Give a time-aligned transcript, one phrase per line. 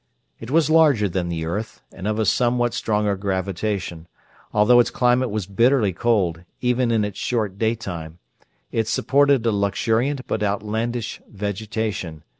[0.39, 4.07] It was larger than the earth, and of a somewhat stronger gravitation.
[4.51, 8.17] Although its climate was bitterly cold, even in its short daytime,
[8.71, 12.23] it supported a luxuriant but outlandish vegetation.